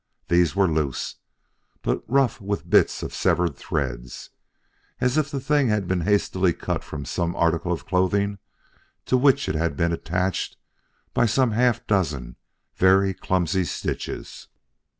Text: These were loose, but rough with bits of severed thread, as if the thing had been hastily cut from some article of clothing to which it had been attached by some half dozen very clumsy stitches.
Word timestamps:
These 0.29 0.55
were 0.55 0.67
loose, 0.67 1.17
but 1.83 2.01
rough 2.07 2.41
with 2.41 2.67
bits 2.67 3.03
of 3.03 3.13
severed 3.13 3.55
thread, 3.55 4.09
as 4.99 5.15
if 5.15 5.29
the 5.29 5.39
thing 5.39 5.67
had 5.67 5.87
been 5.87 6.01
hastily 6.01 6.53
cut 6.53 6.83
from 6.83 7.05
some 7.05 7.35
article 7.35 7.71
of 7.71 7.85
clothing 7.85 8.39
to 9.05 9.15
which 9.15 9.47
it 9.47 9.53
had 9.53 9.77
been 9.77 9.91
attached 9.93 10.57
by 11.13 11.27
some 11.27 11.51
half 11.51 11.85
dozen 11.85 12.35
very 12.73 13.13
clumsy 13.13 13.63
stitches. 13.63 14.47